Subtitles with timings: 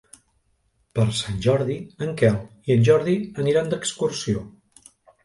[0.99, 2.39] Per Sant Jordi en Quel
[2.71, 3.15] i en Jordi
[3.45, 4.43] aniran d'excursió.